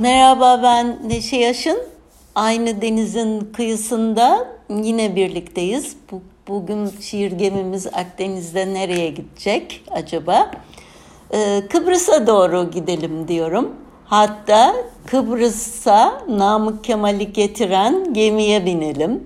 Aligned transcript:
Merhaba 0.00 0.62
ben 0.62 0.98
Neşe 1.08 1.36
Yaşın. 1.36 1.78
Aynı 2.34 2.82
denizin 2.82 3.40
kıyısında 3.40 4.48
yine 4.70 5.16
birlikteyiz. 5.16 5.96
Bu, 6.10 6.22
bugün 6.48 6.90
şiir 7.00 7.32
gemimiz 7.32 7.86
Akdeniz'de 7.86 8.74
nereye 8.74 9.10
gidecek 9.10 9.84
acaba? 9.90 10.50
Ee, 11.32 11.62
Kıbrıs'a 11.70 12.26
doğru 12.26 12.70
gidelim 12.70 13.28
diyorum. 13.28 13.76
Hatta 14.04 14.74
Kıbrıs'a 15.06 16.22
Namık 16.28 16.84
Kemal'i 16.84 17.32
getiren 17.32 18.14
gemiye 18.14 18.66
binelim. 18.66 19.24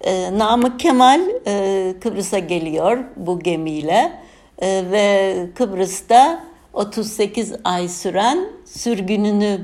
Ee, 0.00 0.38
Namık 0.38 0.80
Kemal 0.80 1.20
e, 1.46 1.94
Kıbrıs'a 2.00 2.38
geliyor 2.38 2.98
bu 3.16 3.40
gemiyle 3.40 4.12
e, 4.58 4.84
ve 4.90 5.36
Kıbrıs'ta 5.54 6.44
38 6.72 7.52
ay 7.64 7.88
süren 7.88 8.48
sürgününü 8.64 9.60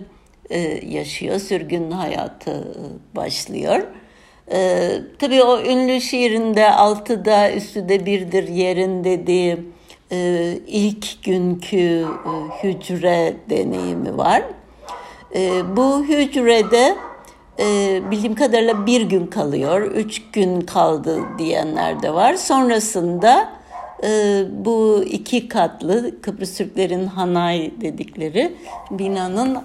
yaşıyor. 0.86 1.38
Sürgün 1.38 1.90
hayatı 1.90 2.50
e, 2.50 3.16
başlıyor. 3.16 3.82
E, 4.52 4.90
tabii 5.18 5.43
o 5.43 5.61
ünlü 5.61 6.00
şiirinde 6.00 6.70
altıda 6.70 7.52
üstü 7.52 7.89
de 7.89 8.06
birdir 8.06 8.48
yerin 8.48 9.04
dediği 9.04 9.58
e, 10.12 10.53
ilk 10.66 11.25
günkü 11.25 12.06
e, 12.06 12.64
hücre 12.64 13.36
deneyimi 13.50 14.18
var. 14.18 14.42
E, 15.34 15.76
bu 15.76 16.04
hücrede 16.04 16.96
e, 17.58 18.00
bildiğim 18.11 18.34
kadarıyla 18.34 18.86
bir 18.86 19.03
gün 19.03 19.26
kalıyor, 19.26 19.82
üç 19.82 20.22
gün 20.32 20.61
kaldı 20.61 21.20
diyenler 21.39 22.03
de 22.03 22.14
var. 22.14 22.34
Sonrasında 22.34 23.57
e, 24.04 24.44
bu 24.50 25.04
iki 25.07 25.48
katlı 25.48 26.20
Kıbrıs 26.20 26.56
Türklerin 26.56 27.06
Hanay 27.06 27.72
dedikleri 27.80 28.56
binanın 28.90 29.54
e, 29.54 29.61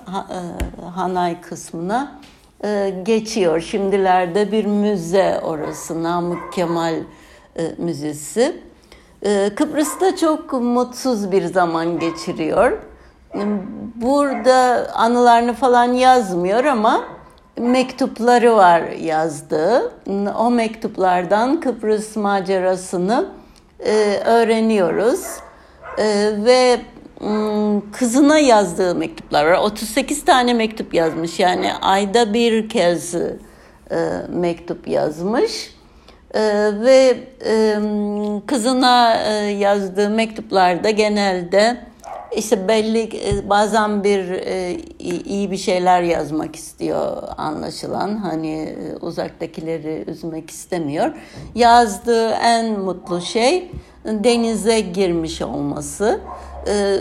Hanay 0.95 1.41
kısmına 1.41 2.19
e, 2.63 2.93
geçiyor. 3.05 3.61
Şimdilerde 3.61 4.52
bir 4.52 4.66
müze 4.66 5.39
orası, 5.43 6.03
Namık 6.03 6.53
Kemal 6.53 6.95
e, 7.55 7.71
Müzesi. 7.77 8.61
E, 9.25 9.52
Kıbrıs'ta 9.55 10.16
çok 10.16 10.53
mutsuz 10.53 11.31
bir 11.31 11.45
zaman 11.45 11.99
geçiriyor. 11.99 12.77
Burada 13.95 14.89
anılarını 14.93 15.53
falan 15.53 15.93
yazmıyor 15.93 16.65
ama 16.65 17.03
mektupları 17.58 18.55
var 18.55 18.81
yazdığı. 18.81 19.91
O 20.39 20.52
mektuplardan 20.52 21.59
Kıbrıs 21.59 22.15
macerasını 22.15 23.25
e, 23.86 24.20
öğreniyoruz. 24.26 25.26
E, 25.98 26.06
ve 26.45 26.80
m, 27.22 27.81
kızına 27.92 28.39
yazdığı 28.39 28.95
mektuplar 28.95 29.45
var. 29.45 29.58
38 29.58 30.26
tane 30.26 30.53
mektup 30.53 30.94
yazmış. 30.94 31.39
Yani 31.39 31.73
ayda 31.81 32.34
bir 32.34 32.70
kez 32.70 33.16
e, 33.16 33.30
mektup 34.30 34.88
yazmış. 34.88 35.73
E, 36.34 36.42
ve 36.81 37.17
e, 37.45 37.76
kızına 38.48 39.17
e, 39.28 39.31
yazdığı 39.52 40.09
mektuplarda 40.09 40.89
genelde 40.89 41.78
işte 42.36 42.67
belli 42.67 43.00
e, 43.02 43.50
bazen 43.50 44.03
bir 44.03 44.30
e, 44.30 44.78
iyi 45.26 45.52
bir 45.52 45.58
şeyler 45.58 46.02
yazmak 46.02 46.56
istiyor 46.56 47.23
anlaşılan. 47.38 48.17
Hani 48.17 48.52
e, 48.52 48.95
uzaktakileri 49.02 50.03
üzmek 50.08 50.50
istemiyor. 50.50 51.11
Yazdığı 51.56 52.30
en 52.30 52.80
mutlu 52.80 53.22
şey 53.22 53.72
denize 54.06 54.80
girmiş 54.80 55.42
olması. 55.42 56.20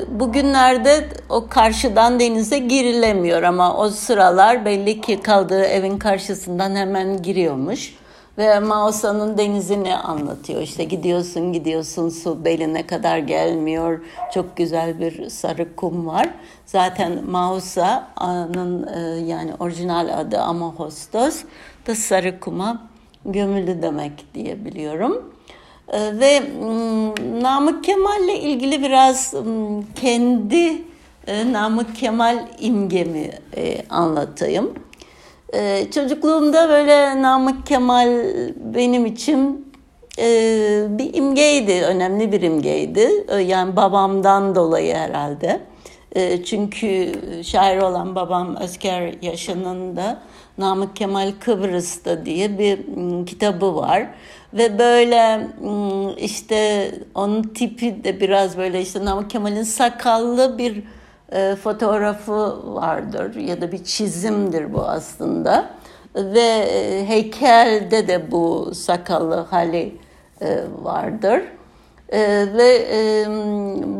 Bugünlerde 0.09 1.09
o 1.29 1.47
karşıdan 1.49 2.21
denize 2.21 2.59
girilemiyor 2.59 3.43
ama 3.43 3.77
o 3.77 3.91
sıralar 3.91 4.65
belli 4.65 5.01
ki 5.01 5.21
kaldığı 5.23 5.65
evin 5.65 5.99
karşısından 5.99 6.75
hemen 6.77 7.23
giriyormuş. 7.23 7.95
Ve 8.39 8.61
Mausa'nın 8.61 9.39
denizini 9.39 9.97
anlatıyor. 9.97 10.61
İşte 10.63 10.85
gidiyorsun 10.85 11.53
gidiyorsun 11.53 12.09
su 12.09 12.45
beline 12.45 12.87
kadar 12.87 13.19
gelmiyor. 13.19 14.01
Çok 14.35 14.57
güzel 14.57 15.01
bir 15.01 15.31
sarı 15.31 15.77
kum 15.77 16.07
var. 16.07 16.29
Zaten 16.67 17.31
Mausa'nın 17.31 18.87
e, 18.87 19.01
yani 19.27 19.55
orijinal 19.59 20.21
adı 20.21 20.39
Amahostos 20.39 21.43
da 21.87 21.95
sarı 21.95 22.41
kuma 22.41 22.83
gömülü 23.25 23.83
demek 23.83 24.35
diye 24.35 24.65
biliyorum. 24.65 25.33
E, 25.89 26.21
ve 26.21 26.41
mm, 26.41 27.43
Namık 27.43 27.85
Kemal'le 27.85 28.37
ilgili 28.43 28.83
biraz 28.83 29.35
mm, 29.35 29.83
kendi 29.95 30.83
e, 31.27 31.53
Namık 31.53 31.97
Kemal 31.97 32.49
imgemi 32.59 33.31
anlatayım. 33.91 34.75
Ee, 35.55 35.87
çocukluğumda 35.95 36.69
böyle 36.69 37.23
Namık 37.23 37.67
Kemal 37.67 38.09
benim 38.75 39.07
için 39.07 39.73
e, 40.19 40.27
bir 40.89 41.15
imgeydi, 41.15 41.83
önemli 41.83 42.33
bir 42.33 42.41
imgeydi. 42.43 43.09
Ee, 43.29 43.37
yani 43.37 43.77
babamdan 43.77 44.55
dolayı 44.55 44.95
herhalde. 44.95 45.61
E, 46.13 46.45
çünkü 46.45 47.13
şair 47.45 47.83
olan 47.83 48.15
babam 48.15 48.57
Özker 48.57 49.15
Yaşan'ın 49.23 49.97
da 49.97 50.19
Namık 50.59 50.97
Kemal 50.97 51.33
Kıbrıs'ta 51.41 52.27
diye 52.27 52.59
bir 52.59 52.89
m, 52.97 53.25
kitabı 53.25 53.77
var. 53.77 54.07
Ve 54.55 54.79
böyle 54.79 55.37
m, 55.37 56.13
işte 56.21 56.91
onun 57.15 57.43
tipi 57.43 58.05
de 58.05 58.21
biraz 58.21 58.59
böyle 58.59 58.81
işte 58.81 59.05
Namık 59.05 59.31
Kemal'in 59.31 59.63
sakallı 59.63 60.59
bir 60.59 60.83
e, 61.33 61.57
fotoğrafı 61.57 62.75
vardır 62.75 63.35
ya 63.35 63.61
da 63.61 63.73
bir 63.73 63.85
çizimdir 63.85 64.75
bu 64.75 64.83
aslında. 64.83 65.71
Ve 66.17 66.41
e, 66.41 67.05
heykelde 67.09 68.09
de 68.09 68.31
bu 68.31 68.73
sakallı 68.75 69.35
hali 69.35 69.97
e, 70.41 70.59
vardır. 70.83 71.43
Ve 72.57 73.25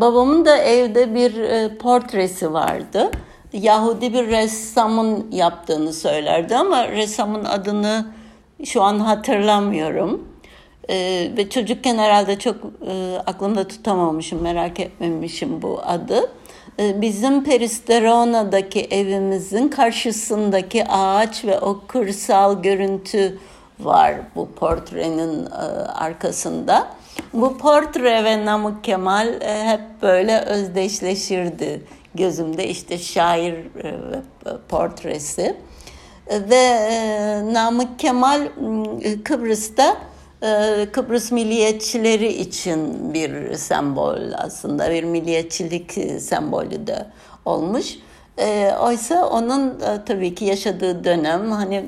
babamın 0.01 0.45
da 0.45 0.57
evde 0.57 1.15
bir 1.15 1.35
portresi 1.79 2.53
vardı. 2.53 3.11
Yahudi 3.53 4.13
bir 4.13 4.27
ressamın 4.27 5.31
yaptığını 5.31 5.93
söylerdi 5.93 6.57
ama 6.57 6.89
ressamın 6.89 7.45
adını 7.45 8.07
şu 8.65 8.83
an 8.83 8.99
hatırlamıyorum. 8.99 10.29
Ve 11.37 11.51
çocukken 11.51 11.99
herhalde 11.99 12.39
çok 12.39 12.57
aklımda 13.27 13.69
tutamamışım, 13.69 14.43
merak 14.43 14.81
etmemişim 14.81 15.63
bu 15.63 15.81
adı. 15.87 16.31
Ee, 16.79 17.01
bizim 17.01 17.45
Peristerona'daki 17.45 18.81
evimizin 18.81 19.69
karşısındaki 19.69 20.85
ağaç 20.89 21.45
ve 21.45 21.61
o 21.61 21.81
kırsal 21.89 22.63
görüntü 22.63 23.39
var 23.81 24.15
bu 24.37 24.49
portrenin 24.53 25.47
e, 25.47 25.49
arkasında. 25.89 26.89
Bu 27.33 27.59
portre 27.59 28.25
ve 28.25 28.45
Namık 28.45 28.85
Kemal 28.85 29.29
e, 29.29 29.65
hep 29.65 29.81
böyle 30.03 30.41
özdeşleşirdi 30.41 31.83
gözümde 32.15 32.69
işte 32.69 32.99
şair 32.99 33.55
e, 33.55 33.95
portresi. 34.69 35.57
Ve 36.31 36.65
Namık 37.53 37.99
Kemal 37.99 38.49
Kıbrıs'ta 39.25 39.97
Kıbrıs 40.93 41.33
milliyetçileri 41.33 42.33
için 42.33 43.15
bir 43.15 43.55
sembol 43.55 44.33
aslında 44.37 44.91
bir 44.91 45.05
milliyetçilik 45.05 45.93
sembolü 46.21 46.87
de 46.87 47.07
olmuş. 47.45 47.99
E, 48.39 48.73
oysa 48.81 49.29
onun 49.29 49.69
e, 49.69 50.05
tabii 50.07 50.35
ki 50.35 50.45
yaşadığı 50.45 51.05
dönem 51.05 51.51
hani 51.51 51.85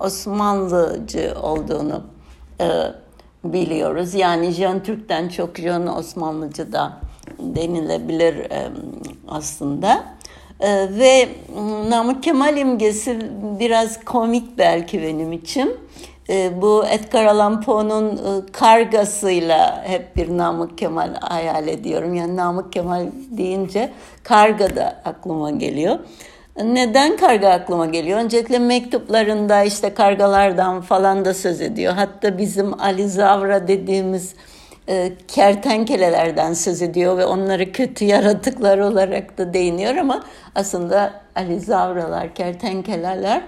Osmanlıcı 0.00 1.34
olduğunu 1.42 2.02
e, 2.60 2.66
biliyoruz. 3.44 4.14
Yani 4.14 4.50
Jön 4.50 4.80
Türk'ten 4.80 5.28
çok 5.28 5.58
Jön 5.58 5.86
Osmanlıcı 5.86 6.72
da 6.72 6.92
denilebilir 7.38 8.36
aslında. 9.28 10.04
E, 10.60 10.68
ve 10.98 11.28
Namık 11.88 12.22
Kemal 12.22 12.56
imgesi 12.56 13.18
biraz 13.60 14.04
komik 14.04 14.58
belki 14.58 15.02
benim 15.02 15.32
için 15.32 15.76
bu 16.62 16.84
Edgar 16.86 17.24
Allan 17.24 17.62
Poe'nun 17.62 18.16
e, 18.16 18.52
kargasıyla 18.52 19.84
hep 19.86 20.16
bir 20.16 20.28
Namık 20.38 20.78
Kemal 20.78 21.14
hayal 21.20 21.68
ediyorum. 21.68 22.14
Yani 22.14 22.36
Namık 22.36 22.72
Kemal 22.72 23.06
deyince 23.30 23.92
karga 24.24 24.76
da 24.76 24.96
aklıma 25.04 25.50
geliyor. 25.50 25.98
Neden 26.56 27.16
karga 27.16 27.48
aklıma 27.48 27.86
geliyor? 27.86 28.18
Öncelikle 28.18 28.58
mektuplarında 28.58 29.62
işte 29.62 29.94
kargalardan 29.94 30.80
falan 30.80 31.24
da 31.24 31.34
söz 31.34 31.60
ediyor. 31.60 31.92
Hatta 31.92 32.38
bizim 32.38 32.80
Alizavra 32.80 33.68
dediğimiz 33.68 34.34
e, 34.88 35.12
kertenkelelerden 35.28 36.52
söz 36.52 36.82
ediyor 36.82 37.18
ve 37.18 37.26
onları 37.26 37.72
kötü 37.72 38.04
yaratıklar 38.04 38.78
olarak 38.78 39.38
da 39.38 39.54
değiniyor 39.54 39.96
ama 39.96 40.24
aslında 40.54 41.12
Alizavralar, 41.34 42.34
kertenkeleler 42.34 43.42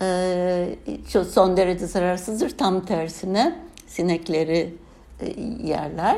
e, 0.00 0.76
çok 1.12 1.26
son 1.26 1.56
derece 1.56 1.86
zararsızdır. 1.86 2.50
Tam 2.50 2.84
tersine 2.84 3.58
sinekleri 3.86 4.74
e, 5.20 5.40
yerler. 5.64 6.16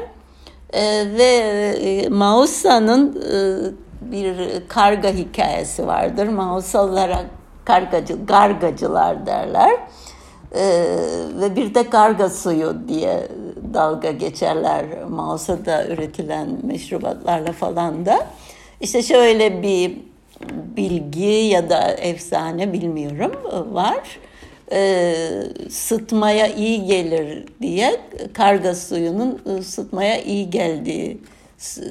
E, 0.72 0.82
ve 1.19 1.25
e, 1.25 2.08
Mausa'nın 2.08 3.22
e, 3.22 4.12
bir 4.12 4.36
karga 4.69 5.08
hikayesi 5.08 5.86
vardır. 5.86 6.28
Mausollara 6.28 7.25
kargacı, 7.64 8.26
gargacılar 8.26 9.26
derler. 9.26 9.70
Ee, 10.54 10.84
ve 11.40 11.56
bir 11.56 11.74
de 11.74 11.90
karga 11.90 12.28
suyu 12.28 12.76
diye 12.88 13.28
dalga 13.74 14.10
geçerler 14.10 14.84
Mausa'da 15.08 15.86
üretilen 15.86 16.58
meşrubatlarla 16.62 17.52
falan 17.52 18.06
da. 18.06 18.26
İşte 18.81 19.02
şöyle 19.02 19.62
bir 19.62 19.96
bilgi 20.76 21.25
ya 21.25 21.70
da 21.70 21.93
efsane 21.93 22.73
bilmiyorum 22.73 23.32
var. 23.75 24.19
Ee, 24.73 25.43
sıtmaya 25.70 26.46
iyi 26.46 26.87
gelir 26.87 27.44
diye 27.62 28.00
karga 28.35 28.75
suyunun 28.75 29.61
sıtmaya 29.62 30.23
iyi 30.23 30.50
geldiği 30.50 31.20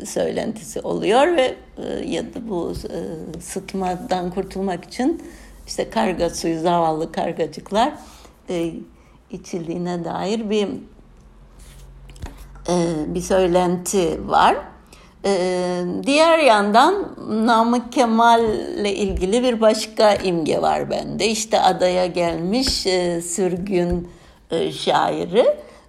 söylentisi 0.06 0.82
oluyor 0.82 1.36
ve 1.36 1.56
e, 1.78 2.10
ya 2.10 2.24
da 2.24 2.50
bu 2.50 2.74
e, 2.74 3.00
sıtmadan 3.42 4.32
kurtulmak 4.32 4.86
için 4.86 5.24
işte 5.68 5.90
karga 5.90 6.30
suyu 6.30 6.60
zavallı 6.60 7.12
kargacıklar 7.12 7.94
e, 8.50 8.74
içildiğine 9.32 10.06
dair 10.06 10.50
bir 10.50 10.68
e, 12.70 12.76
bir 13.08 13.22
söylenti 13.22 14.30
var. 14.30 14.58
E, 15.28 15.84
diğer 16.04 16.40
yandan 16.40 17.16
Namık 17.30 17.92
Kemal 17.92 18.44
ile 18.44 18.96
ilgili 18.96 19.44
bir 19.44 19.62
başka 19.62 20.14
imge 20.14 20.62
var 20.62 20.90
bende. 20.90 21.28
İşte 21.28 21.62
adaya 21.62 22.06
gelmiş 22.06 22.88
e, 22.88 23.22
sürgün 23.22 24.08
e, 24.52 24.72
şairi 24.72 25.46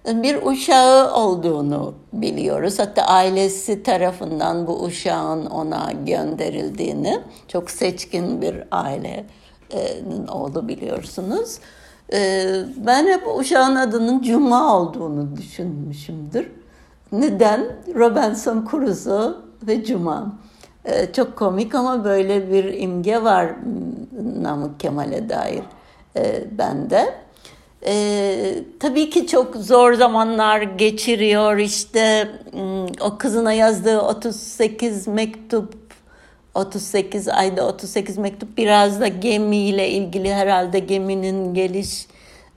bir 0.07 0.39
uşağı 0.43 1.15
olduğunu 1.15 1.93
biliyoruz. 2.13 2.79
Hatta 2.79 3.01
ailesi 3.01 3.83
tarafından 3.83 4.67
bu 4.67 4.83
uşağın 4.83 5.45
ona 5.45 5.91
gönderildiğini, 6.05 7.19
çok 7.47 7.71
seçkin 7.71 8.41
bir 8.41 8.55
ailenin 8.71 10.27
oğlu 10.27 10.67
biliyorsunuz. 10.67 11.59
Ee, 12.13 12.45
ben 12.77 13.07
hep 13.07 13.23
uşağın 13.37 13.75
adının 13.75 14.21
Cuma 14.21 14.79
olduğunu 14.79 15.37
düşünmüşümdür. 15.37 16.47
Neden? 17.11 17.65
Robinson 17.95 18.67
Crusoe 18.71 19.33
ve 19.67 19.85
Cuma. 19.85 20.39
Ee, 20.85 21.13
çok 21.13 21.35
komik 21.35 21.75
ama 21.75 22.03
böyle 22.03 22.51
bir 22.51 22.63
imge 22.63 23.23
var 23.23 23.49
Namık 24.41 24.79
Kemal'e 24.79 25.29
dair 25.29 25.63
e, 26.15 26.43
bende. 26.51 27.13
Ee, 27.85 28.53
tabii 28.79 29.09
ki 29.09 29.27
çok 29.27 29.55
zor 29.55 29.93
zamanlar 29.93 30.61
geçiriyor 30.61 31.57
işte 31.57 32.29
hmm, 32.51 32.85
o 32.85 33.17
kızına 33.17 33.53
yazdığı 33.53 34.01
38 34.01 35.07
mektup 35.07 35.73
38 36.53 37.27
ayda 37.27 37.67
38 37.67 38.17
mektup 38.17 38.57
biraz 38.57 39.01
da 39.01 39.07
gemiyle 39.07 39.89
ilgili 39.89 40.33
herhalde 40.33 40.79
geminin 40.79 41.53
geliş 41.53 42.07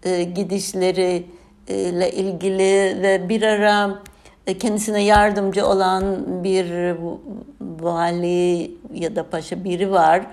e, 0.05 0.23
gidişleri 0.23 1.27
e, 1.69 2.11
ilgili 2.11 3.03
ve 3.03 3.29
bir 3.29 3.43
ara 3.43 4.03
kendisine 4.47 5.03
yardımcı 5.03 5.67
olan 5.67 6.25
bir 6.45 6.97
vali 7.61 8.77
ya 8.95 9.17
da 9.17 9.31
paşa 9.31 9.65
biri 9.65 9.91
var 9.91 10.27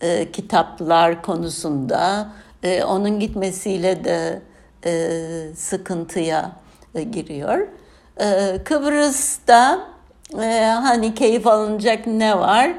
e, 0.00 0.32
kitaplar 0.32 1.22
konusunda 1.22 2.28
e, 2.62 2.84
onun 2.84 3.20
gitmesiyle 3.20 4.04
de 4.04 4.42
e, 4.86 5.20
sıkıntıya 5.56 6.52
e, 6.94 7.02
giriyor. 7.02 7.66
E, 8.20 8.58
Kıbrıs'ta 8.64 9.88
e, 10.42 10.64
hani 10.64 11.14
keyif 11.14 11.46
alınacak 11.46 12.06
ne 12.06 12.38
var? 12.38 12.70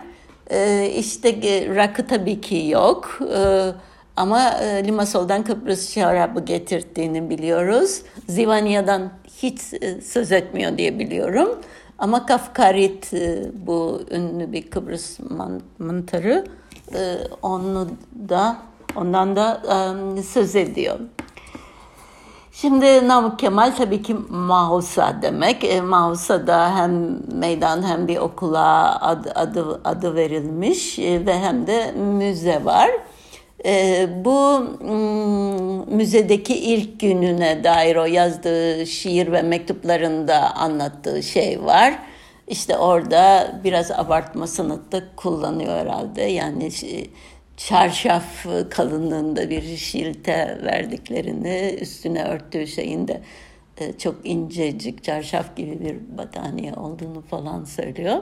E, 0.49 0.89
işte 0.95 1.35
rakı 1.75 2.07
tabii 2.07 2.41
ki 2.41 2.67
yok. 2.69 3.19
E, 3.35 3.71
ama 4.15 4.49
e, 4.49 4.83
Limasol'dan 4.83 5.43
Kıbrıs 5.43 5.93
şarabı 5.93 6.45
getirdiğini 6.45 7.29
biliyoruz. 7.29 8.01
Zivanya'dan 8.29 9.11
hiç 9.43 9.59
e, 9.81 10.01
söz 10.01 10.31
etmiyor 10.31 10.77
diye 10.77 10.99
biliyorum. 10.99 11.49
Ama 11.97 12.25
Kafkarit 12.25 13.13
e, 13.13 13.51
bu 13.53 14.01
ünlü 14.11 14.51
bir 14.51 14.69
Kıbrıs 14.69 15.19
mantarı 15.79 16.45
e, 16.93 17.17
onu 17.41 17.89
da 18.29 18.57
Ondan 18.95 19.35
da 19.35 19.61
söz 20.23 20.55
ediyor. 20.55 20.99
Şimdi 22.51 23.07
Namık 23.07 23.39
Kemal 23.39 23.71
tabii 23.77 24.01
ki 24.01 24.15
Mahusa 24.29 25.19
demek. 25.21 25.63
E, 25.63 25.81
da 26.47 26.75
hem 26.75 27.19
meydan 27.39 27.83
hem 27.83 28.07
bir 28.07 28.17
okula 28.17 29.01
adı, 29.01 29.31
adı, 29.35 29.81
adı 29.83 30.15
verilmiş 30.15 30.99
e, 30.99 31.25
ve 31.25 31.39
hem 31.39 31.67
de 31.67 31.91
müze 31.91 32.65
var. 32.65 32.89
E, 33.65 34.07
bu 34.25 34.63
müzedeki 35.95 36.57
ilk 36.57 36.99
gününe 36.99 37.63
dair 37.63 37.95
o 37.95 38.05
yazdığı 38.05 38.87
şiir 38.87 39.31
ve 39.31 39.41
mektuplarında 39.41 40.55
anlattığı 40.55 41.23
şey 41.23 41.63
var. 41.63 41.99
İşte 42.47 42.77
orada 42.77 43.55
biraz 43.63 43.91
abartmasını 43.91 44.91
da 44.91 45.03
kullanıyor 45.15 45.77
herhalde. 45.77 46.21
Yani 46.21 46.71
çarşaf 47.57 48.45
kalınlığında 48.69 49.49
bir 49.49 49.77
şilte 49.77 50.59
verdiklerini 50.63 51.77
üstüne 51.81 52.23
örttüğü 52.23 52.67
şeyinde 52.67 53.21
e, 53.77 53.97
çok 53.97 54.15
incecik 54.23 55.03
çarşaf 55.03 55.55
gibi 55.55 55.79
bir 55.79 56.17
battaniye 56.17 56.73
olduğunu 56.73 57.21
falan 57.21 57.63
söylüyor. 57.63 58.21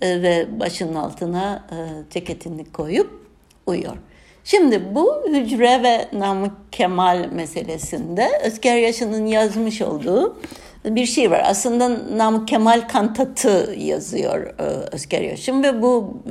E, 0.00 0.22
ve 0.22 0.60
başının 0.60 0.94
altına 0.94 1.66
e, 1.70 1.76
ceketini 2.10 2.64
koyup 2.64 3.26
uyuyor. 3.66 3.96
Şimdi 4.46 4.94
bu 4.94 5.22
hücre 5.28 5.82
ve 5.82 6.18
Namık 6.18 6.72
Kemal 6.72 7.28
meselesinde 7.32 8.28
Özger 8.44 8.76
Yaşın'ın 8.76 9.26
yazmış 9.26 9.82
olduğu 9.82 10.36
bir 10.84 11.06
şey 11.06 11.30
var. 11.30 11.42
Aslında 11.46 12.16
Namık 12.16 12.48
Kemal 12.48 12.88
kantatı 12.88 13.74
yazıyor 13.78 14.54
Özger 14.92 15.20
Yaşın 15.20 15.62
ve 15.62 15.82
bu 15.82 16.22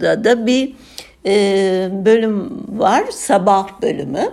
da, 0.00 0.24
da 0.24 0.46
bir 0.46 0.74
e, 1.26 1.34
bölüm 2.04 2.64
var, 2.78 3.04
sabah 3.10 3.82
bölümü. 3.82 4.30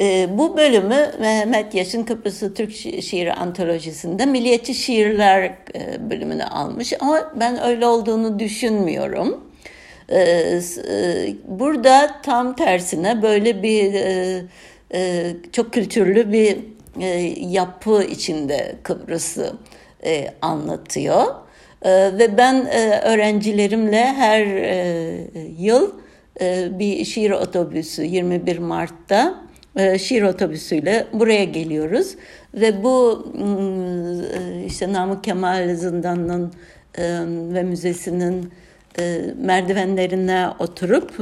E, 0.00 0.28
bu 0.38 0.56
bölümü 0.56 1.10
Mehmet 1.20 1.74
Yaşın 1.74 2.02
Kıbrıs'ı 2.02 2.54
Türk 2.54 2.72
Şiiri 3.02 3.32
Antolojisi'nde 3.32 4.26
Milliyetçi 4.26 4.74
Şiirler 4.74 5.42
e, 5.74 6.10
bölümünü 6.10 6.44
almış 6.44 6.92
ama 7.00 7.32
ben 7.40 7.62
öyle 7.62 7.86
olduğunu 7.86 8.38
düşünmüyorum. 8.38 9.47
E, 10.08 10.20
e, 10.20 11.34
burada 11.48 12.10
tam 12.22 12.56
tersine 12.56 13.22
böyle 13.22 13.62
bir 13.62 13.94
e, 13.94 14.42
e, 14.94 15.32
çok 15.52 15.72
kültürlü 15.72 16.32
bir 16.32 16.58
yapı 17.50 18.04
içinde 18.04 18.74
Kıbrıs'ı 18.82 19.52
anlatıyor. 20.42 21.24
E, 21.82 21.90
ve 21.92 22.38
ben 22.38 22.66
öğrencilerimle 23.04 24.04
her 24.04 24.46
yıl 25.58 25.92
bir 26.78 27.04
şiir 27.04 27.30
otobüsü 27.30 28.02
21 28.02 28.58
Mart'ta 28.58 29.34
şiir 29.98 30.22
otobüsüyle 30.22 31.06
buraya 31.12 31.44
geliyoruz 31.44 32.16
ve 32.54 32.82
bu 32.82 33.26
işte 34.66 34.92
Namık 34.92 35.24
Kemal 35.24 35.74
Zindanı'nın 35.74 36.52
e, 36.98 37.02
ve 37.54 37.62
müzesinin 37.62 38.52
merdivenlerine 39.36 40.48
oturup 40.58 41.20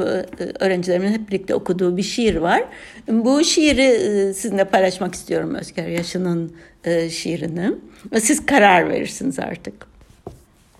öğrencilerimin 0.60 1.12
hep 1.12 1.28
birlikte 1.28 1.54
okuduğu 1.54 1.96
bir 1.96 2.02
şiir 2.02 2.36
var. 2.36 2.64
Bu 3.08 3.44
şiiri 3.44 4.34
sizinle 4.34 4.64
paylaşmak 4.64 5.14
istiyorum 5.14 5.54
Özger 5.54 5.88
Yaşı'nın 5.88 6.52
şiirini. 7.10 7.72
Siz 8.20 8.46
karar 8.46 8.88
verirsiniz 8.90 9.38
artık. 9.38 9.86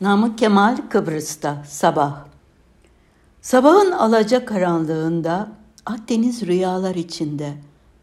Namık 0.01 0.39
Kemal 0.39 0.77
Kıbrıs'ta 0.91 1.65
sabah 1.69 2.25
Sabahın 3.43 3.93
alaca 3.93 4.45
karanlığında 4.45 5.49
Akdeniz 5.87 6.47
rüyalar 6.47 6.95
içinde 6.95 7.53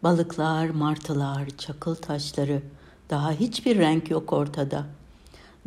balıklar, 0.03 0.69
martılar, 0.69 1.49
çakıl 1.57 1.95
taşları 1.95 2.61
daha 3.09 3.31
hiçbir 3.31 3.77
renk 3.77 4.11
yok 4.11 4.33
ortada. 4.33 4.85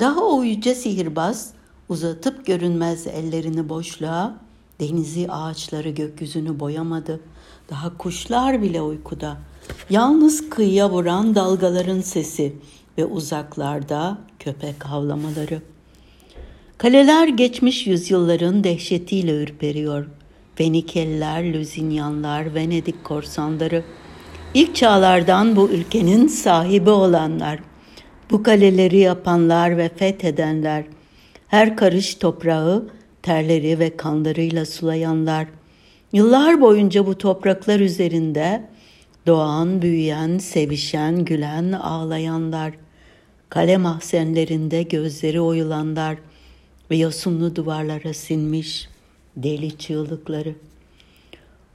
Daha 0.00 0.20
o 0.20 0.42
yüce 0.42 0.74
sihirbaz 0.74 1.50
uzatıp 1.88 2.46
görünmez 2.46 3.06
ellerini 3.06 3.68
boşluğa, 3.68 4.36
denizi, 4.80 5.26
ağaçları, 5.30 5.90
gökyüzünü 5.90 6.60
boyamadı. 6.60 7.20
Daha 7.70 7.98
kuşlar 7.98 8.62
bile 8.62 8.82
uykuda. 8.82 9.36
Yalnız 9.90 10.50
kıyıya 10.50 10.90
vuran 10.90 11.34
dalgaların 11.34 12.00
sesi 12.00 12.56
ve 12.98 13.04
uzaklarda 13.04 14.18
köpek 14.38 14.84
havlamaları.'' 14.84 15.76
Kaleler 16.78 17.28
geçmiş 17.28 17.86
yüzyılların 17.86 18.64
dehşetiyle 18.64 19.42
ürperiyor. 19.42 20.06
Fenikeliler, 20.54 21.52
Lüzinyanlar, 21.52 22.54
Venedik 22.54 23.04
korsanları. 23.04 23.82
İlk 24.54 24.76
çağlardan 24.76 25.56
bu 25.56 25.68
ülkenin 25.68 26.26
sahibi 26.28 26.90
olanlar. 26.90 27.58
Bu 28.30 28.42
kaleleri 28.42 28.98
yapanlar 28.98 29.76
ve 29.78 29.88
fethedenler. 29.88 30.84
Her 31.48 31.76
karış 31.76 32.14
toprağı 32.14 32.88
terleri 33.22 33.78
ve 33.78 33.96
kanlarıyla 33.96 34.66
sulayanlar, 34.66 35.46
yıllar 36.12 36.60
boyunca 36.60 37.06
bu 37.06 37.18
topraklar 37.18 37.80
üzerinde 37.80 38.68
doğan, 39.26 39.82
büyüyen, 39.82 40.38
sevişen, 40.38 41.24
gülen, 41.24 41.72
ağlayanlar, 41.72 42.74
kale 43.48 43.76
mahzenlerinde 43.76 44.82
gözleri 44.82 45.40
oyulanlar 45.40 46.16
ve 46.90 46.96
yosunlu 46.96 47.56
duvarlara 47.56 48.14
sinmiş 48.14 48.88
deli 49.36 49.78
çığlıkları. 49.78 50.54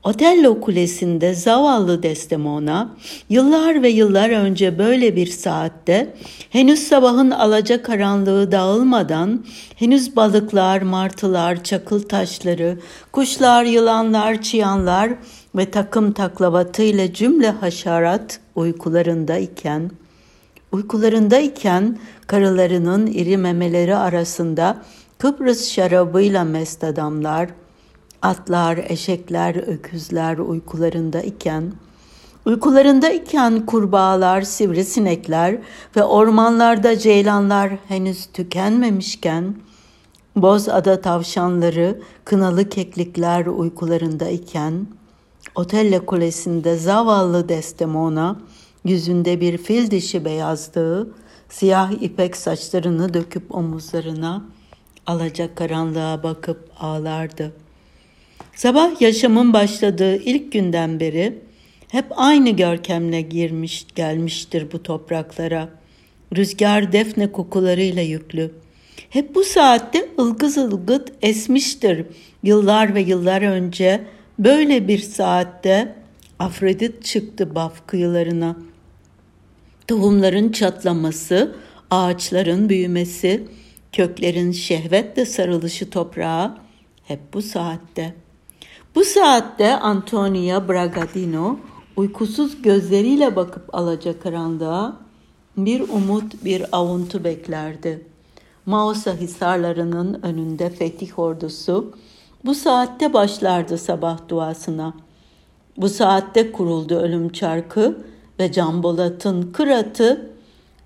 Otello 0.03 0.61
Kulesi'nde 0.61 1.33
zavallı 1.33 2.03
Desdemona 2.03 2.95
yıllar 3.29 3.83
ve 3.83 3.89
yıllar 3.89 4.29
önce 4.29 4.79
böyle 4.79 5.15
bir 5.15 5.27
saatte 5.27 6.13
henüz 6.49 6.79
sabahın 6.79 7.31
alaca 7.31 7.83
karanlığı 7.83 8.51
dağılmadan 8.51 9.45
henüz 9.75 10.15
balıklar, 10.15 10.81
martılar, 10.81 11.63
çakıl 11.63 12.01
taşları, 12.01 12.79
kuşlar, 13.11 13.63
yılanlar, 13.63 14.41
çıyanlar 14.41 15.11
ve 15.55 15.71
takım 15.71 16.11
taklavatıyla 16.11 17.13
cümle 17.13 17.49
haşerat 17.49 18.39
uykularında 18.55 19.37
iken 19.37 19.91
uykularında 20.71 21.39
iken 21.39 21.97
karılarının 22.27 23.07
iri 23.07 23.37
memeleri 23.37 23.95
arasında 23.95 24.81
Kıbrıs 25.17 25.71
şarabıyla 25.71 26.43
mest 26.43 26.83
adamlar, 26.83 27.49
atlar, 28.21 28.77
eşekler, 28.87 29.55
öküzler 29.55 30.37
uykularında 30.37 31.21
iken, 31.21 31.73
uykularında 32.45 33.09
iken 33.09 33.65
kurbağalar, 33.65 34.41
sivrisinekler 34.41 35.57
ve 35.95 36.03
ormanlarda 36.03 36.97
ceylanlar 36.97 37.71
henüz 37.87 38.25
tükenmemişken, 38.25 39.55
Bozada 40.35 41.01
tavşanları, 41.01 42.01
kınalı 42.25 42.69
keklikler 42.69 43.45
uykularında 43.45 44.29
iken, 44.29 44.87
Otelle 45.55 46.05
Kulesi'nde 46.05 46.77
zavallı 46.77 47.49
Desdemona, 47.49 48.35
yüzünde 48.83 49.41
bir 49.41 49.57
fil 49.57 49.91
dişi 49.91 50.25
beyazlığı, 50.25 51.09
siyah 51.49 51.91
ipek 51.91 52.37
saçlarını 52.37 53.13
döküp 53.13 53.55
omuzlarına, 53.55 54.45
alacak 55.07 55.55
karanlığa 55.55 56.23
bakıp 56.23 56.69
ağlardı. 56.79 57.53
Sabah 58.61 59.01
yaşamın 59.01 59.53
başladığı 59.53 60.15
ilk 60.15 60.51
günden 60.51 60.99
beri 60.99 61.39
hep 61.87 62.05
aynı 62.15 62.49
görkemle 62.49 63.21
girmiş 63.21 63.85
gelmiştir 63.95 64.71
bu 64.71 64.83
topraklara. 64.83 65.69
Rüzgar 66.35 66.91
defne 66.91 67.31
kokularıyla 67.31 68.01
yüklü. 68.01 68.51
Hep 69.09 69.35
bu 69.35 69.43
saatte 69.43 70.09
ılgız 70.19 70.57
ılgıt 70.57 71.11
esmiştir. 71.21 72.05
Yıllar 72.43 72.95
ve 72.95 73.01
yıllar 73.01 73.41
önce 73.41 74.01
böyle 74.39 74.87
bir 74.87 74.99
saatte 74.99 75.95
Afrodit 76.39 77.05
çıktı 77.05 77.55
Baf 77.55 77.87
kıyılarına. 77.87 78.57
Tohumların 79.87 80.51
çatlaması, 80.51 81.55
ağaçların 81.91 82.69
büyümesi, 82.69 83.43
köklerin 83.91 84.51
şehvetle 84.51 85.25
sarılışı 85.25 85.89
toprağa 85.89 86.57
hep 87.07 87.19
bu 87.33 87.41
saatte. 87.41 88.20
Bu 88.95 89.03
saatte 89.03 89.79
Antonia 89.79 90.67
Bragadino 90.67 91.59
uykusuz 91.95 92.61
gözleriyle 92.61 93.35
bakıp 93.35 93.75
alacakaranlığa 93.75 94.97
bir 95.57 95.89
umut, 95.89 96.45
bir 96.45 96.65
avuntu 96.71 97.23
beklerdi. 97.23 98.07
Mausa 98.65 99.13
hisarlarının 99.13 100.19
önünde 100.23 100.69
fetih 100.69 101.19
ordusu 101.19 101.93
bu 102.45 102.55
saatte 102.55 103.13
başlardı 103.13 103.77
sabah 103.77 104.27
duasına. 104.27 104.93
Bu 105.77 105.89
saatte 105.89 106.51
kuruldu 106.51 106.95
ölüm 106.95 107.29
çarkı 107.29 108.03
ve 108.39 108.51
Cambolat'ın 108.51 109.51
kıratı 109.51 110.31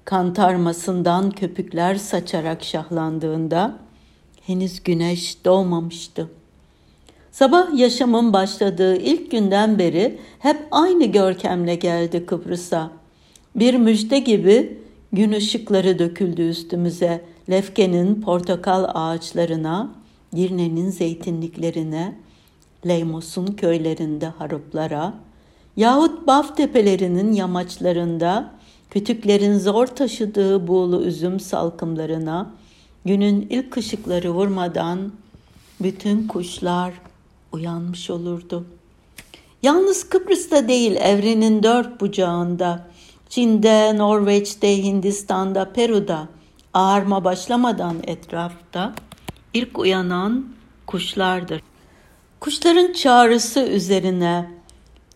kantarmasından 0.06 1.32
köpükler 1.32 1.96
saçarak 1.96 2.64
şahlandığında 2.64 3.78
henüz 4.42 4.84
güneş 4.84 5.46
doğmamıştı. 5.46 6.30
Sabah 7.36 7.78
yaşamın 7.78 8.34
başladığı 8.34 8.96
ilk 8.96 9.32
günden 9.32 9.80
beri 9.80 10.20
hep 10.40 10.58
aynı 10.72 11.06
görkemle 11.06 11.76
geldi 11.76 12.26
Kıbrıs'a. 12.26 12.92
Bir 13.56 13.74
müjde 13.74 14.20
gibi 14.20 14.78
gün 15.14 15.32
ışıkları 15.32 16.00
döküldü 16.00 16.50
üstümüze, 16.50 17.26
Lefke'nin 17.50 18.22
portakal 18.22 18.86
ağaçlarına, 18.94 19.92
Girne'nin 20.34 20.90
zeytinliklerine, 20.90 22.16
Leymos'un 22.88 23.48
köylerinde 23.48 24.28
haruplara, 24.28 25.14
yahut 25.78 26.28
Baf 26.28 26.58
tepelerinin 26.58 27.34
yamaçlarında 27.34 28.52
kütüklerin 28.90 29.58
zor 29.58 29.88
taşıdığı 29.88 30.68
buğulu 30.68 31.04
üzüm 31.04 31.40
salkımlarına, 31.40 32.52
günün 33.06 33.48
ilk 33.50 33.78
ışıkları 33.78 34.32
vurmadan 34.32 35.12
bütün 35.82 36.28
kuşlar 36.28 36.94
uyanmış 37.56 38.10
olurdu. 38.10 38.66
Yalnız 39.64 40.10
Kıbrıs'ta 40.10 40.68
değil 40.68 40.96
evrenin 40.96 41.64
dört 41.64 42.02
bucağında, 42.02 42.88
Çin'de, 43.30 43.98
Norveç'te, 43.98 44.84
Hindistan'da, 44.84 45.74
Peru'da 45.74 46.28
ağarma 46.74 47.24
başlamadan 47.24 47.96
etrafta 48.08 48.94
ilk 49.54 49.80
uyanan 49.80 50.46
kuşlardır. 50.88 51.62
Kuşların 52.40 52.94
çağrısı 52.94 53.60
üzerine 53.60 54.52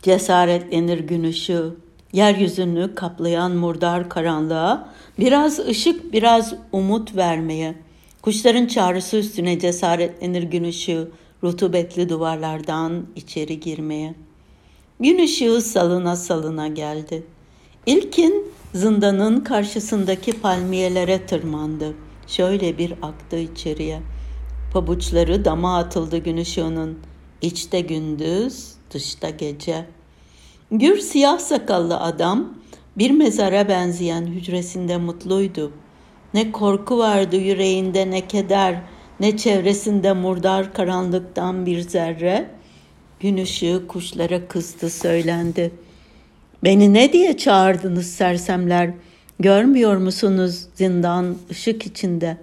cesaretlenir 0.02 1.00
gün 1.00 1.24
ışığı, 1.24 1.76
yeryüzünü 2.14 2.96
kaplayan 2.96 3.52
murdar 3.52 4.10
karanlığa 4.10 4.90
biraz 5.20 5.60
ışık, 5.60 6.14
biraz 6.14 6.54
umut 6.72 7.16
vermeye, 7.16 7.76
kuşların 8.22 8.66
çağrısı 8.66 9.18
üstüne 9.18 9.60
cesaretlenir 9.60 10.44
gün 10.44 10.64
ışığı, 10.64 11.12
rutubetli 11.44 12.10
duvarlardan 12.10 13.06
içeri 13.16 13.60
girmeye. 13.60 14.16
Gün 15.00 15.24
ışığı 15.24 15.62
salına 15.62 16.16
salına 16.16 16.68
geldi. 16.68 17.24
İlkin 17.86 18.52
zindanın 18.74 19.40
karşısındaki 19.40 20.42
palmiyelere 20.42 21.26
tırmandı. 21.26 21.94
Şöyle 22.28 22.78
bir 22.78 22.94
aktı 23.02 23.38
içeriye. 23.38 24.02
Pabuçları 24.74 25.46
dama 25.46 25.78
atıldı 25.78 26.18
gün 26.18 26.38
ışığının. 26.38 27.00
İçte 27.42 27.82
gündüz, 27.82 28.74
dışta 28.94 29.30
gece.'' 29.30 30.00
Gür 30.72 31.00
siyah 31.00 31.40
sakallı 31.40 32.00
adam 32.00 32.54
bir 32.98 33.12
mezara 33.12 33.68
benzeyen 33.68 34.26
hücresinde 34.26 34.98
mutluydu. 34.98 35.72
Ne 36.34 36.52
korku 36.52 36.98
vardı 36.98 37.36
yüreğinde 37.36 38.12
ne 38.12 38.28
keder, 38.28 38.82
ne 39.20 39.38
çevresinde 39.38 40.14
murdar 40.14 40.74
karanlıktan 40.74 41.66
bir 41.66 41.82
zerre. 41.82 42.46
Gün 43.20 43.38
ışığı 43.38 43.84
kuşlara 43.88 44.48
kızdı 44.48 44.90
söylendi. 44.90 45.72
Beni 46.64 46.94
ne 46.94 47.14
diye 47.14 47.38
çağırdınız 47.38 48.12
sersemler? 48.12 48.90
Görmüyor 49.40 49.98
musunuz 49.98 50.66
zindan 50.76 51.38
ışık 51.52 51.86
içinde? 51.86 52.38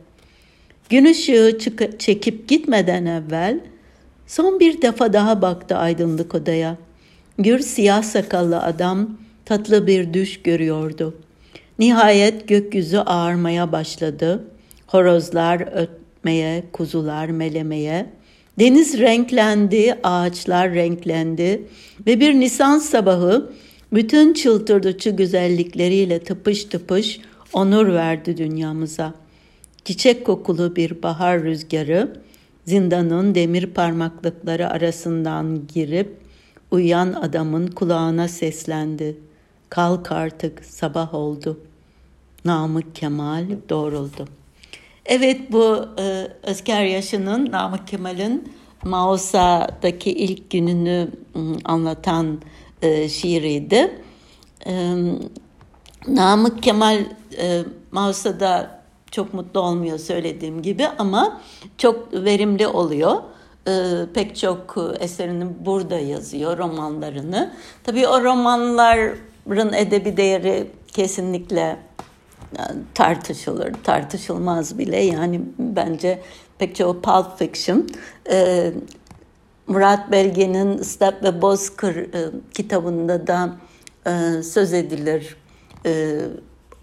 Gün 0.88 1.04
ışığı 1.04 1.58
çekip 1.98 2.48
gitmeden 2.48 3.06
evvel 3.06 3.60
son 4.26 4.60
bir 4.60 4.82
defa 4.82 5.12
daha 5.12 5.42
baktı 5.42 5.76
aydınlık 5.76 6.34
odaya. 6.34 6.76
Gür 7.38 7.58
siyah 7.58 8.02
sakallı 8.02 8.62
adam 8.62 9.18
tatlı 9.44 9.86
bir 9.86 10.14
düş 10.14 10.42
görüyordu. 10.42 11.14
Nihayet 11.78 12.48
gökyüzü 12.48 12.98
ağarmaya 12.98 13.72
başladı. 13.72 14.44
Horozlar 14.86 15.88
ötmeye, 16.26 16.64
kuzular 16.72 17.28
melemeye. 17.28 18.06
Deniz 18.58 18.98
renklendi, 18.98 19.98
ağaçlar 20.02 20.74
renklendi 20.74 21.62
ve 22.06 22.20
bir 22.20 22.34
Nisan 22.34 22.78
sabahı 22.78 23.52
bütün 23.92 24.32
çıldırtıcı 24.34 25.10
güzellikleriyle 25.10 26.18
tıpış 26.18 26.64
tıpış 26.64 27.20
onur 27.52 27.86
verdi 27.86 28.36
dünyamıza. 28.36 29.14
Çiçek 29.84 30.26
kokulu 30.26 30.76
bir 30.76 31.02
bahar 31.02 31.42
rüzgarı 31.42 32.16
zindanın 32.64 33.34
demir 33.34 33.66
parmaklıkları 33.66 34.70
arasından 34.70 35.66
girip 35.74 36.26
Uyuyan 36.70 37.12
adamın 37.12 37.66
kulağına 37.66 38.28
seslendi. 38.28 39.16
Kalk 39.70 40.12
artık 40.12 40.64
sabah 40.64 41.14
oldu. 41.14 41.60
Namık 42.44 42.94
Kemal 42.94 43.46
doğruldu. 43.68 44.28
Evet 45.08 45.52
bu 45.52 45.88
e, 45.98 46.28
Özker 46.42 46.84
Yaşı'nın 46.84 47.52
Namık 47.52 47.88
Kemal'in 47.88 48.52
Mausa'daki 48.84 50.10
ilk 50.12 50.50
gününü 50.50 51.10
anlatan 51.64 52.40
e, 52.82 53.08
şiiriydi. 53.08 54.02
E, 54.66 54.94
Namık 56.08 56.62
Kemal 56.62 56.98
e, 57.38 57.62
Mausa'da 57.92 58.80
çok 59.10 59.34
mutlu 59.34 59.60
olmuyor 59.60 59.98
söylediğim 59.98 60.62
gibi 60.62 60.88
ama 60.98 61.40
çok 61.78 62.12
verimli 62.12 62.66
oluyor. 62.66 63.16
Ee, 63.68 64.06
pek 64.14 64.36
çok 64.36 64.76
eserini 65.00 65.66
burada 65.66 65.98
yazıyor, 65.98 66.58
romanlarını. 66.58 67.52
Tabii 67.84 68.08
o 68.08 68.22
romanların 68.22 69.72
edebi 69.72 70.16
değeri 70.16 70.70
kesinlikle 70.92 71.76
tartışılır, 72.94 73.74
tartışılmaz 73.84 74.78
bile. 74.78 74.96
Yani 74.96 75.40
bence 75.58 76.20
pek 76.58 76.76
çok 76.76 77.04
Pulp 77.04 77.38
Fiction, 77.38 77.88
e, 78.30 78.72
Murat 79.66 80.12
Belge'nin 80.12 80.82
Step 80.82 81.22
ve 81.22 81.42
Bozkır 81.42 81.96
e, 81.96 82.30
kitabında 82.54 83.26
da 83.26 83.56
e, 84.06 84.42
söz 84.42 84.72
edilir. 84.72 85.36
E, 85.86 86.20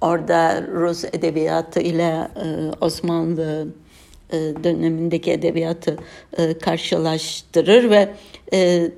orada 0.01 0.67
Rus 0.67 1.03
edebiyatı 1.05 1.79
ile 1.79 2.27
e, 2.35 2.71
Osmanlı 2.81 3.67
e, 4.31 4.37
dönemindeki 4.63 5.31
edebiyatı 5.31 5.97
e, 6.37 6.57
karşılaştırır 6.57 7.89
ve 7.89 8.13
e, 8.53 8.91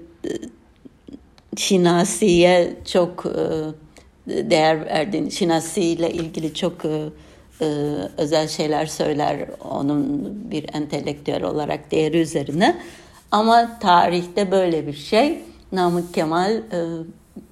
Şinasi'ye 1.57 2.75
çok 2.85 3.25
e, 3.25 3.45
değer 4.27 4.85
verdiğini, 4.85 5.31
Şinasi 5.31 5.81
ile 5.81 6.11
ilgili 6.11 6.53
çok 6.53 6.85
e, 6.85 7.09
e, 7.61 7.65
özel 8.17 8.47
şeyler 8.47 8.85
söyler 8.85 9.49
onun 9.69 10.31
bir 10.51 10.65
entelektüel 10.73 11.43
olarak 11.43 11.91
değeri 11.91 12.17
üzerine. 12.17 12.77
Ama 13.31 13.79
tarihte 13.79 14.51
böyle 14.51 14.87
bir 14.87 14.93
şey. 14.93 15.39
Namık 15.71 16.13
Kemal 16.13 16.55
e, 16.55 16.61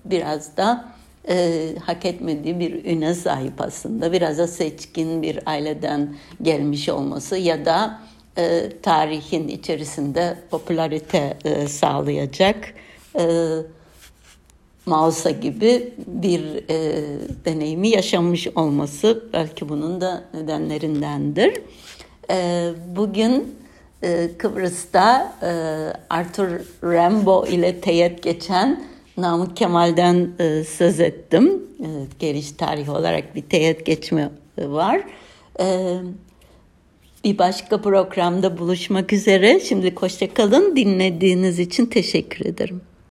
biraz 0.05 0.57
da 0.57 0.85
e, 1.29 1.67
hak 1.85 2.05
etmediği 2.05 2.59
bir 2.59 2.85
üne 2.85 3.13
sahip 3.13 3.61
aslında. 3.61 4.11
Biraz 4.11 4.37
da 4.37 4.47
seçkin 4.47 5.21
bir 5.21 5.39
aileden 5.45 6.15
gelmiş 6.41 6.89
olması 6.89 7.37
ya 7.37 7.65
da 7.65 7.99
e, 8.37 8.69
tarihin 8.81 9.47
içerisinde 9.47 10.37
popülarite 10.51 11.37
e, 11.45 11.67
sağlayacak 11.67 12.73
e, 13.19 13.25
Mausa 14.85 15.29
gibi 15.29 15.93
bir 16.07 16.69
e, 16.69 17.03
deneyimi 17.45 17.89
yaşamış 17.89 18.47
olması 18.47 19.23
belki 19.33 19.69
bunun 19.69 20.01
da 20.01 20.23
nedenlerindendir. 20.33 21.53
E, 22.29 22.69
bugün 22.95 23.55
e, 24.03 24.29
Kıbrıs'ta 24.37 25.35
e, 25.41 25.47
Arthur 26.09 26.47
Rimbaud 26.83 27.47
ile 27.47 27.81
teyit 27.81 28.23
geçen 28.23 28.83
Namık 29.17 29.57
Kemal'den 29.57 30.29
e, 30.39 30.63
söz 30.63 30.99
ettim. 30.99 31.63
E, 31.79 31.87
geliş 32.19 32.51
tarihi 32.51 32.91
olarak 32.91 33.35
bir 33.35 33.41
teyit 33.41 33.85
geçme 33.85 34.29
var. 34.57 35.01
E, 35.59 35.97
bir 37.23 37.37
başka 37.37 37.81
programda 37.81 38.57
buluşmak 38.57 39.13
üzere. 39.13 39.59
Şimdi 39.59 39.95
hoşça 39.95 40.33
kalın. 40.33 40.75
Dinlediğiniz 40.75 41.59
için 41.59 41.85
teşekkür 41.85 42.45
ederim. 42.45 42.81